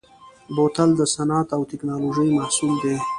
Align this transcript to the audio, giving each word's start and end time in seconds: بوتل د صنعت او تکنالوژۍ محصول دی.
بوتل 0.55 0.89
د 0.97 1.01
صنعت 1.15 1.47
او 1.57 1.61
تکنالوژۍ 1.71 2.29
محصول 2.37 2.73
دی. 2.83 2.95